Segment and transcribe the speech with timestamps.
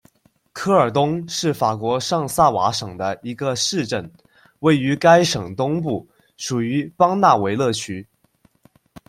[0.51, 4.11] 科尔东是法国上萨瓦省的一个市镇，
[4.57, 8.07] 位于该省东部，属于邦讷维勒区。